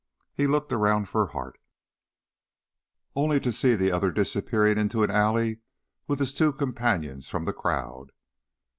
He 0.33 0.47
looked 0.47 0.73
around 0.73 1.09
for 1.09 1.27
Hart, 1.27 1.59
only 3.15 3.39
to 3.39 3.51
see 3.53 3.75
the 3.75 3.91
other 3.91 4.09
disappearing 4.09 4.79
into 4.79 5.03
an 5.03 5.11
alley 5.11 5.59
with 6.07 6.17
his 6.17 6.33
two 6.33 6.53
companions 6.53 7.29
from 7.29 7.45
the 7.45 7.53
crowd. 7.53 8.11